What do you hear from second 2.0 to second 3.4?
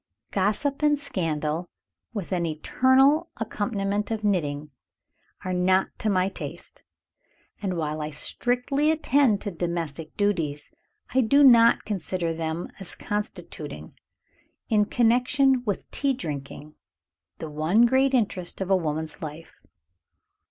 with an eternal